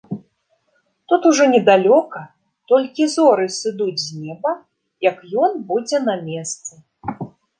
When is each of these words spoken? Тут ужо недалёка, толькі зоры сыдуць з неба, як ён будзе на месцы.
Тут 1.11 1.21
ужо 1.31 1.45
недалёка, 1.55 2.21
толькі 2.71 3.03
зоры 3.17 3.45
сыдуць 3.57 4.03
з 4.05 4.09
неба, 4.23 4.51
як 5.09 5.17
ён 5.43 5.51
будзе 5.73 5.97
на 6.09 6.15
месцы. 6.27 6.73